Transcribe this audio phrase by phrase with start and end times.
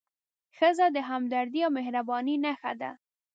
[0.57, 2.91] ښځه د همدردۍ او مهربانۍ نښه ده.